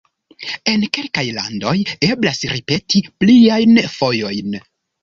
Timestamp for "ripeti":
2.55-3.07